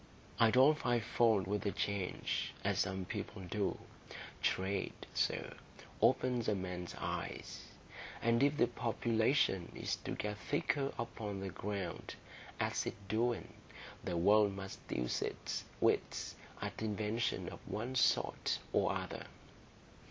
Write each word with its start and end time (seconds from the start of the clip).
I 0.39 0.49
don't 0.49 0.79
find 0.79 1.03
fault 1.03 1.45
with 1.45 1.61
the 1.61 1.71
change, 1.71 2.55
as 2.63 2.79
some 2.79 3.05
people 3.05 3.43
do. 3.43 3.77
Trade, 4.41 5.05
sir, 5.13 5.53
opens 6.01 6.47
a 6.47 6.55
man's 6.55 6.95
eyes; 6.95 7.67
and 8.19 8.41
if 8.41 8.57
the 8.57 8.65
population 8.65 9.71
is 9.75 9.97
to 9.97 10.13
get 10.13 10.39
thicker 10.39 10.91
upon 10.97 11.39
the 11.39 11.49
ground, 11.49 12.15
as 12.59 12.87
it's 12.87 12.97
doing, 13.09 13.53
the 14.03 14.17
world 14.17 14.53
must 14.55 14.79
use 14.89 15.21
its 15.21 15.65
wits 15.79 16.33
at 16.59 16.81
inventions 16.81 17.51
of 17.51 17.59
one 17.67 17.93
sort 17.93 18.57
or 18.73 18.93
other. 18.93 19.27